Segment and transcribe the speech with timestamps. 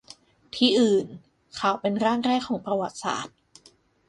[0.55, 1.05] ที่อื่น:
[1.59, 3.35] ข่าวเป็นร่างแรกของประวัติศาสตร์